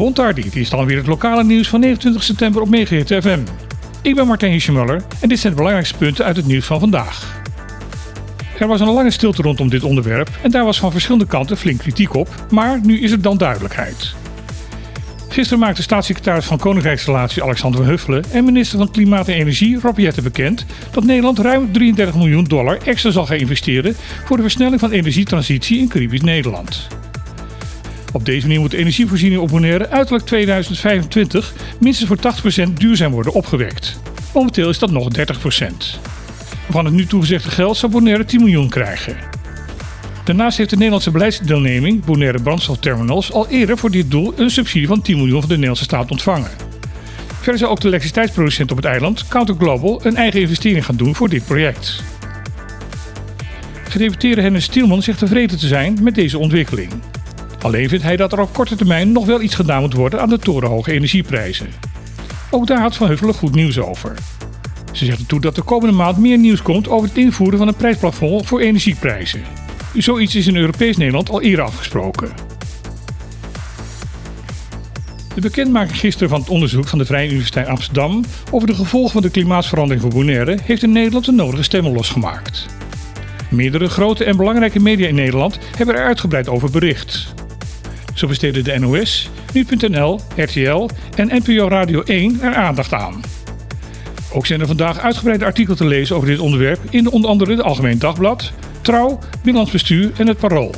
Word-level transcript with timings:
Bontardi, 0.00 0.42
dit 0.42 0.56
is 0.56 0.70
dan 0.70 0.86
weer 0.86 0.96
het 0.96 1.06
lokale 1.06 1.44
nieuws 1.44 1.68
van 1.68 1.80
29 1.80 2.22
september 2.22 2.62
op 2.62 2.68
Megahit 2.68 3.06
FM. 3.06 3.38
Ik 4.02 4.14
ben 4.14 4.26
Martijn 4.26 4.52
Hischemuller 4.52 5.02
en 5.20 5.28
dit 5.28 5.38
zijn 5.38 5.52
de 5.52 5.58
belangrijkste 5.58 5.98
punten 5.98 6.24
uit 6.24 6.36
het 6.36 6.46
nieuws 6.46 6.64
van 6.64 6.80
vandaag. 6.80 7.42
Er 8.58 8.66
was 8.66 8.80
een 8.80 8.90
lange 8.90 9.10
stilte 9.10 9.42
rondom 9.42 9.68
dit 9.68 9.82
onderwerp 9.82 10.30
en 10.42 10.50
daar 10.50 10.64
was 10.64 10.78
van 10.78 10.90
verschillende 10.90 11.26
kanten 11.26 11.56
flink 11.56 11.78
kritiek 11.78 12.14
op, 12.14 12.28
maar 12.50 12.80
nu 12.82 13.00
is 13.00 13.10
er 13.10 13.22
dan 13.22 13.38
duidelijkheid. 13.38 14.14
Gisteren 15.28 15.58
maakte 15.58 15.82
staatssecretaris 15.82 16.44
van 16.44 16.58
Koninkrijksrelatie 16.58 17.42
Alexander 17.42 17.80
van 17.80 17.88
Huffelen 17.88 18.24
en 18.32 18.44
minister 18.44 18.78
van 18.78 18.90
Klimaat 18.90 19.28
en 19.28 19.34
Energie 19.34 19.78
Rob 19.80 19.98
Jetten 19.98 20.22
bekend 20.22 20.66
dat 20.90 21.04
Nederland 21.04 21.38
ruim 21.38 21.72
33 21.72 22.14
miljoen 22.14 22.44
dollar 22.44 22.78
extra 22.84 23.10
zal 23.10 23.26
gaan 23.26 23.36
investeren 23.36 23.94
voor 24.24 24.36
de 24.36 24.42
versnelling 24.42 24.80
van 24.80 24.90
energietransitie 24.90 25.78
in 25.78 25.88
Caribisch 25.88 26.20
Nederland. 26.20 26.88
Op 28.12 28.24
deze 28.24 28.46
manier 28.46 28.60
moet 28.60 28.70
de 28.70 28.76
energievoorziening 28.76 29.40
op 29.40 29.48
Bonaire 29.48 29.88
uiterlijk 29.88 30.26
2025 30.26 31.54
minstens 31.80 32.08
voor 32.08 32.68
80% 32.68 32.72
duurzaam 32.72 33.12
worden 33.12 33.32
opgewekt. 33.32 34.00
Momenteel 34.34 34.68
is 34.68 34.78
dat 34.78 34.90
nog 34.90 35.08
30%. 35.18 35.20
Van 36.70 36.84
het 36.84 36.94
nu 36.94 37.06
toegezegde 37.06 37.50
geld 37.50 37.76
zal 37.76 37.88
Bonaire 37.88 38.24
10 38.24 38.40
miljoen 38.40 38.68
krijgen. 38.68 39.16
Daarnaast 40.24 40.58
heeft 40.58 40.70
de 40.70 40.76
Nederlandse 40.76 41.10
beleidsdeelneming 41.10 42.04
Bonaire 42.04 42.42
Brandstofterminals 42.42 43.32
al 43.32 43.48
eerder 43.48 43.78
voor 43.78 43.90
dit 43.90 44.10
doel 44.10 44.32
een 44.36 44.50
subsidie 44.50 44.86
van 44.86 45.02
10 45.02 45.16
miljoen 45.16 45.40
van 45.40 45.48
de 45.48 45.54
Nederlandse 45.54 45.84
staat 45.84 46.10
ontvangen. 46.10 46.50
Verder 47.40 47.58
zal 47.58 47.70
ook 47.70 47.80
de 47.80 47.86
elektriciteitsproducent 47.86 48.70
op 48.70 48.76
het 48.76 48.86
eiland, 48.86 49.28
Counter 49.28 49.54
Global, 49.58 50.00
een 50.06 50.16
eigen 50.16 50.40
investering 50.40 50.84
gaan 50.84 50.96
doen 50.96 51.14
voor 51.14 51.28
dit 51.28 51.44
project. 51.44 52.02
Gedeputeerde 53.88 54.42
Hennis 54.42 54.64
Stielman 54.64 55.02
zegt 55.02 55.18
tevreden 55.18 55.58
te 55.58 55.66
zijn 55.66 55.98
met 56.02 56.14
deze 56.14 56.38
ontwikkeling. 56.38 56.92
Alleen 57.62 57.88
vindt 57.88 58.04
hij 58.04 58.16
dat 58.16 58.32
er 58.32 58.40
op 58.40 58.52
korte 58.52 58.76
termijn 58.76 59.12
nog 59.12 59.26
wel 59.26 59.40
iets 59.40 59.54
gedaan 59.54 59.80
moet 59.80 59.94
worden 59.94 60.20
aan 60.20 60.28
de 60.28 60.38
torenhoge 60.38 60.92
energieprijzen. 60.92 61.68
Ook 62.50 62.66
daar 62.66 62.80
had 62.80 62.96
Van 62.96 63.08
Huffelen 63.08 63.34
goed 63.34 63.54
nieuws 63.54 63.78
over. 63.78 64.14
Ze 64.92 65.04
zegt 65.04 65.18
ertoe 65.18 65.40
dat 65.40 65.54
de 65.54 65.62
komende 65.62 65.96
maand 65.96 66.18
meer 66.18 66.38
nieuws 66.38 66.62
komt 66.62 66.88
over 66.88 67.08
het 67.08 67.18
invoeren 67.18 67.58
van 67.58 67.68
een 67.68 67.74
prijsplafond 67.74 68.46
voor 68.46 68.60
energieprijzen. 68.60 69.42
Zoiets 69.94 70.34
is 70.34 70.46
in 70.46 70.56
Europees 70.56 70.96
Nederland 70.96 71.30
al 71.30 71.42
eerder 71.42 71.64
afgesproken. 71.64 72.28
De 75.34 75.40
bekendmaking 75.40 75.98
gisteren 75.98 76.28
van 76.28 76.40
het 76.40 76.48
onderzoek 76.48 76.88
van 76.88 76.98
de 76.98 77.04
Vrije 77.04 77.28
Universiteit 77.28 77.66
Amsterdam 77.66 78.24
over 78.50 78.68
de 78.68 78.74
gevolgen 78.74 79.12
van 79.12 79.22
de 79.22 79.30
klimaatsverandering 79.30 80.02
voor 80.02 80.12
Bonaire 80.12 80.58
heeft 80.62 80.82
in 80.82 80.92
Nederland 80.92 81.24
de 81.24 81.32
nodige 81.32 81.62
stemmen 81.62 81.92
losgemaakt. 81.92 82.66
Meerdere 83.50 83.88
grote 83.88 84.24
en 84.24 84.36
belangrijke 84.36 84.80
media 84.80 85.08
in 85.08 85.14
Nederland 85.14 85.58
hebben 85.76 85.94
er 85.94 86.04
uitgebreid 86.04 86.48
over 86.48 86.70
bericht. 86.70 87.34
Zo 88.20 88.26
besteden 88.26 88.64
de 88.64 88.78
NOS, 88.78 89.30
Nu.nl, 89.52 90.20
RTL 90.36 90.88
en 91.16 91.42
NPO 91.44 91.68
Radio 91.68 92.02
1 92.02 92.40
er 92.40 92.54
aandacht 92.54 92.92
aan. 92.92 93.20
Ook 94.32 94.46
zijn 94.46 94.60
er 94.60 94.66
vandaag 94.66 94.98
uitgebreide 94.98 95.44
artikelen 95.44 95.76
te 95.76 95.86
lezen 95.86 96.16
over 96.16 96.28
dit 96.28 96.38
onderwerp 96.38 96.80
in 96.90 97.10
onder 97.10 97.30
andere 97.30 97.50
het 97.50 97.62
Algemeen 97.62 97.98
Dagblad, 97.98 98.52
Trouw, 98.80 99.18
Binnenlands 99.32 99.72
Bestuur 99.72 100.10
en 100.16 100.26
het 100.26 100.38
Parool. 100.38 100.74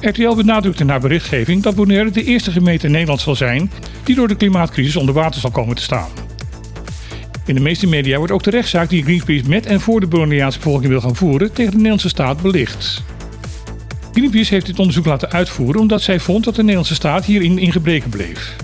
RTL 0.00 0.34
benadrukt 0.34 0.80
in 0.80 0.88
haar 0.88 1.00
berichtgeving 1.00 1.62
dat 1.62 1.74
Bonaire 1.74 2.10
de 2.10 2.24
eerste 2.24 2.50
gemeente 2.50 2.86
in 2.86 2.92
Nederland 2.92 3.20
zal 3.20 3.36
zijn 3.36 3.70
die 4.04 4.14
door 4.14 4.28
de 4.28 4.36
klimaatcrisis 4.36 4.96
onder 4.96 5.14
water 5.14 5.40
zal 5.40 5.50
komen 5.50 5.76
te 5.76 5.82
staan. 5.82 6.08
In 7.46 7.54
de 7.54 7.60
meeste 7.60 7.86
media 7.86 8.16
wordt 8.16 8.32
ook 8.32 8.42
de 8.42 8.50
rechtszaak 8.50 8.88
die 8.88 9.02
Greenpeace 9.02 9.48
met 9.48 9.66
en 9.66 9.80
voor 9.80 10.00
de 10.00 10.06
Bonaireaanse 10.06 10.58
bevolking 10.58 10.90
wil 10.90 11.00
gaan 11.00 11.16
voeren 11.16 11.52
tegen 11.52 11.70
de 11.70 11.76
Nederlandse 11.76 12.08
staat 12.08 12.42
belicht. 12.42 13.02
Greenpeace 14.20 14.54
heeft 14.54 14.66
dit 14.66 14.78
onderzoek 14.78 15.04
laten 15.04 15.30
uitvoeren 15.30 15.80
omdat 15.80 16.02
zij 16.02 16.20
vond 16.20 16.44
dat 16.44 16.54
de 16.54 16.60
Nederlandse 16.60 16.94
staat 16.94 17.24
hierin 17.24 17.58
in 17.58 17.72
gebreken 17.72 18.10
bleef. 18.10 18.56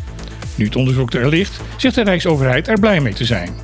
Nu 0.54 0.64
het 0.64 0.76
onderzoek 0.76 1.12
er 1.12 1.28
ligt, 1.28 1.60
zegt 1.76 1.94
de 1.94 2.02
Rijksoverheid 2.02 2.68
er 2.68 2.80
blij 2.80 3.00
mee 3.00 3.12
te 3.12 3.24
zijn. 3.24 3.54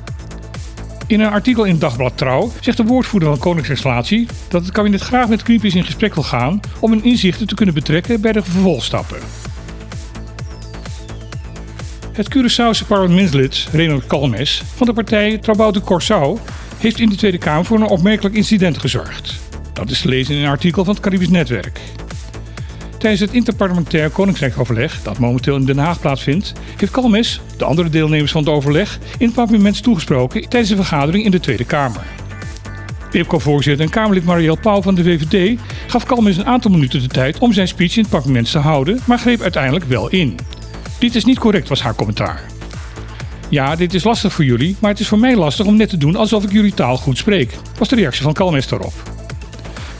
In 1.07 1.19
een 1.19 1.31
artikel 1.31 1.63
in 1.63 1.79
dagblad 1.79 2.17
Trouw 2.17 2.51
zegt 2.61 2.77
de 2.77 2.83
woordvoerder 2.83 3.29
van 3.29 3.37
Koninkrijksrelatie 3.37 4.27
dat 4.47 4.61
het 4.61 4.71
kabinet 4.71 5.01
graag 5.01 5.27
met 5.27 5.41
Greenpeace 5.41 5.77
in 5.77 5.83
gesprek 5.83 6.13
wil 6.13 6.23
gaan 6.23 6.59
om 6.79 6.91
hun 6.91 7.03
inzichten 7.03 7.47
te 7.47 7.55
kunnen 7.55 7.75
betrekken 7.75 8.21
bij 8.21 8.31
de 8.31 8.43
vervolgstappen. 8.43 9.19
Het 12.11 12.35
Curaçaose 12.37 12.87
parlementslid 12.87 13.67
Reynold 13.71 14.07
Kalmes 14.07 14.63
van 14.75 14.87
de 14.87 14.93
partij 14.93 15.37
Trabouw 15.37 15.71
de 15.71 15.81
Corsau 15.81 16.37
heeft 16.77 16.99
in 16.99 17.09
de 17.09 17.15
Tweede 17.15 17.37
Kamer 17.37 17.65
voor 17.65 17.77
een 17.77 17.87
opmerkelijk 17.87 18.35
incident 18.35 18.77
gezorgd. 18.77 19.42
Dat 19.73 19.89
is 19.89 20.01
te 20.01 20.07
lezen 20.07 20.35
in 20.35 20.41
een 20.41 20.49
artikel 20.49 20.83
van 20.83 20.93
het 20.93 21.03
Caribisch 21.03 21.29
Netwerk. 21.29 21.79
Tijdens 22.97 23.21
het 23.21 23.33
interparlementair 23.33 24.09
Koninkrijkoverleg, 24.09 25.01
dat 25.01 25.19
momenteel 25.19 25.55
in 25.55 25.65
Den 25.65 25.77
Haag 25.77 25.99
plaatsvindt, 25.99 26.53
heeft 26.77 26.91
Kalmes, 26.91 27.41
de 27.57 27.65
andere 27.65 27.89
deelnemers 27.89 28.31
van 28.31 28.43
het 28.43 28.51
overleg, 28.51 28.99
in 29.17 29.25
het 29.25 29.35
parlement 29.35 29.83
toegesproken 29.83 30.41
tijdens 30.49 30.69
een 30.69 30.77
vergadering 30.77 31.25
in 31.25 31.31
de 31.31 31.39
Tweede 31.39 31.65
Kamer. 31.65 32.03
PIPCO-voorzitter 33.09 33.85
en 33.85 33.91
Kamerlid 33.91 34.25
Marielle 34.25 34.57
Pauw 34.57 34.81
van 34.81 34.95
de 34.95 35.03
VVD 35.03 35.59
gaf 35.87 36.05
Kalmes 36.05 36.37
een 36.37 36.45
aantal 36.45 36.71
minuten 36.71 37.01
de 37.01 37.07
tijd 37.07 37.37
om 37.37 37.53
zijn 37.53 37.67
speech 37.67 37.95
in 37.95 38.01
het 38.01 38.11
parlement 38.11 38.51
te 38.51 38.59
houden, 38.59 38.99
maar 39.05 39.19
greep 39.19 39.41
uiteindelijk 39.41 39.85
wel 39.85 40.09
in. 40.09 40.37
Dit 40.99 41.15
is 41.15 41.25
niet 41.25 41.39
correct, 41.39 41.69
was 41.69 41.81
haar 41.81 41.95
commentaar. 41.95 42.41
Ja, 43.49 43.75
dit 43.75 43.93
is 43.93 44.03
lastig 44.03 44.33
voor 44.33 44.45
jullie, 44.45 44.75
maar 44.79 44.91
het 44.91 44.99
is 44.99 45.07
voor 45.07 45.19
mij 45.19 45.35
lastig 45.35 45.65
om 45.65 45.75
net 45.75 45.89
te 45.89 45.97
doen 45.97 46.15
alsof 46.15 46.43
ik 46.43 46.51
jullie 46.51 46.73
taal 46.73 46.97
goed 46.97 47.17
spreek, 47.17 47.57
was 47.77 47.89
de 47.89 47.95
reactie 47.95 48.23
van 48.23 48.33
Kalmes 48.33 48.67
daarop. 48.67 49.12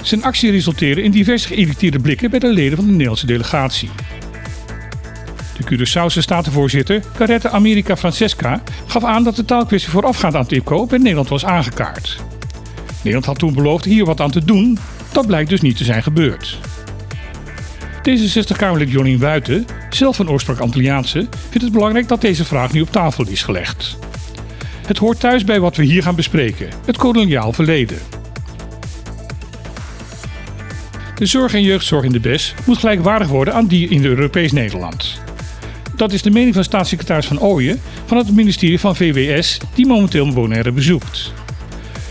Zijn 0.04 0.24
actie 0.24 0.52
resulteerde 0.52 1.04
in 1.04 1.12
diverse 1.12 1.48
geïrriteerde 1.48 2.00
blikken 2.00 2.30
bij 2.30 2.40
de 2.40 2.54
leden 2.54 2.76
van 2.76 2.86
de 2.86 2.92
Nederlandse 2.92 3.26
delegatie. 3.26 3.90
De 5.58 5.64
Curaçaose 5.64 6.20
statenvoorzitter, 6.20 7.04
Carrette 7.16 7.50
America 7.50 7.98
Francesca, 7.98 8.64
gaf 8.88 9.04
aan 9.04 9.24
dat 9.24 9.36
de 9.36 9.46
taalkwestie 9.46 9.92
voorafgaand 9.92 10.36
aan 10.36 10.46
TIPCO 10.46 10.86
bij 10.86 10.98
Nederland 10.98 11.30
was 11.30 11.46
aangekaart. 11.46 12.18
Nederland 12.96 13.26
had 13.26 13.40
toen 13.40 13.54
beloofd 13.54 13.86
hier 13.86 14.06
wat 14.06 14.22
aan 14.22 14.32
te 14.32 14.46
doen, 14.46 14.78
dat 15.12 15.28
blijkt 15.28 15.50
dus 15.50 15.62
niet 15.62 15.78
te 15.78 15.84
zijn 15.84 16.04
gebeurd. 16.04 16.58
D66-Kamerlid 18.10 18.92
Jonien 18.92 19.20
Wuiten, 19.20 19.66
zelf 19.90 20.16
van 20.16 20.30
oorsprong 20.30 20.60
Antilliaanse, 20.60 21.28
vindt 21.50 21.64
het 21.64 21.72
belangrijk 21.72 22.08
dat 22.08 22.22
deze 22.22 22.46
vraag 22.46 22.74
nu 22.74 22.82
op 22.82 22.92
tafel 22.92 23.28
is 23.28 23.44
gelegd. 23.44 23.98
Het 24.88 24.98
hoort 24.98 25.20
thuis 25.20 25.44
bij 25.44 25.60
wat 25.60 25.76
we 25.76 25.84
hier 25.84 26.04
gaan 26.04 26.16
bespreken, 26.16 26.70
het 26.86 26.98
koloniaal 26.98 27.54
verleden. 27.54 27.98
De 31.16 31.26
zorg 31.26 31.54
en 31.54 31.64
jeugdzorg 31.64 32.04
in 32.04 32.12
de 32.12 32.20
BES 32.20 32.54
moet 32.66 32.78
gelijkwaardig 32.78 33.28
worden 33.28 33.54
aan 33.54 33.68
die 33.68 33.90
in 33.90 34.02
de 34.02 34.08
Europees 34.08 34.52
Nederland. 34.52 35.22
Dat 35.96 36.14
is 36.14 36.22
de 36.22 36.32
mening 36.32 36.54
van 36.54 36.64
staatssecretaris 36.64 37.26
Van 37.26 37.40
Ooyen 37.40 37.82
van 38.06 38.18
het 38.18 38.36
ministerie 38.36 38.80
van 38.80 38.96
VWS 38.96 39.60
die 39.74 39.88
momenteel 39.88 40.34
Bonaire 40.34 40.72
bezoekt. 40.72 41.34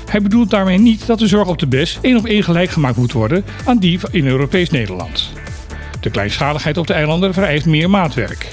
Hij 0.07 0.23
bedoelt 0.23 0.51
daarmee 0.51 0.79
niet 0.79 1.07
dat 1.07 1.19
de 1.19 1.27
zorg 1.27 1.49
op 1.49 1.59
de 1.59 1.67
BES 1.67 1.99
één 2.03 2.17
op 2.17 2.27
één 2.27 2.45
gelijk 2.45 2.71
gemaakt 2.71 2.97
moet 2.97 3.13
worden 3.13 3.45
aan 3.65 3.79
die 3.79 4.01
in 4.11 4.27
Europees 4.27 4.71
Nederland. 4.71 5.33
De 6.01 6.11
kleinschaligheid 6.11 6.77
op 6.77 6.87
de 6.87 6.93
eilanden 6.93 7.35
vereist 7.35 7.67
meer 7.67 7.91
maatwerk. 7.91 8.49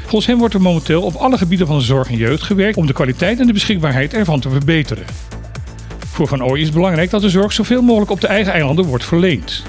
Volgens 0.00 0.26
hem 0.26 0.38
wordt 0.38 0.54
er 0.54 0.60
momenteel 0.60 1.02
op 1.02 1.14
alle 1.14 1.38
gebieden 1.38 1.66
van 1.66 1.78
de 1.78 1.84
zorg 1.84 2.08
en 2.08 2.16
jeugd 2.16 2.42
gewerkt 2.42 2.76
om 2.76 2.86
de 2.86 2.92
kwaliteit 2.92 3.40
en 3.40 3.46
de 3.46 3.52
beschikbaarheid 3.52 4.14
ervan 4.14 4.40
te 4.40 4.50
verbeteren. 4.50 5.04
Voor 6.16 6.28
Van 6.28 6.42
Ooy 6.44 6.58
is 6.58 6.64
het 6.64 6.74
belangrijk 6.74 7.10
dat 7.10 7.20
de 7.20 7.30
zorg 7.30 7.52
zoveel 7.52 7.82
mogelijk 7.82 8.10
op 8.10 8.20
de 8.20 8.26
eigen 8.26 8.52
eilanden 8.52 8.84
wordt 8.84 9.04
verleend. 9.04 9.62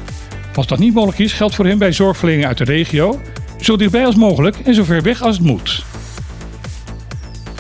Als 0.56 0.68
dat 0.68 0.80
niet 0.80 0.94
mogelijk 0.94 1.20
is, 1.20 1.34
geldt 1.34 1.56
voor 1.56 1.66
hem 1.66 1.78
bij 1.78 1.92
zorgverlening 1.92 2.46
uit 2.46 2.58
de 2.58 2.64
regio 2.64 3.22
zo 3.60 3.78
dichtbij 3.78 4.06
als 4.06 4.16
mogelijk 4.16 4.58
en 4.60 4.74
zo 4.74 4.84
ver 4.84 5.02
weg 5.02 5.22
als 5.22 5.38
het 5.38 5.46
moet. 5.46 5.86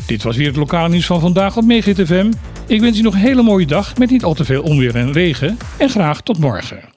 Dit 0.05 0.23
was 0.23 0.35
weer 0.35 0.47
het 0.47 0.55
lokale 0.55 0.89
nieuws 0.89 1.05
van 1.05 1.19
vandaag 1.19 1.57
op 1.57 1.65
Megahit 1.65 2.07
FM. 2.07 2.31
Ik 2.67 2.81
wens 2.81 2.99
u 2.99 3.01
nog 3.01 3.13
een 3.13 3.19
hele 3.19 3.41
mooie 3.41 3.67
dag 3.67 3.97
met 3.97 4.09
niet 4.09 4.23
al 4.23 4.33
te 4.33 4.45
veel 4.45 4.61
onweer 4.61 4.95
en 4.95 5.11
regen 5.11 5.57
en 5.77 5.89
graag 5.89 6.21
tot 6.21 6.37
morgen. 6.37 6.96